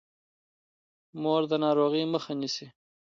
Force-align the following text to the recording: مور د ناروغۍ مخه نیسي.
مور 1.21 1.41
د 1.51 1.53
ناروغۍ 1.63 2.03
مخه 2.13 2.31
نیسي. 2.41 2.67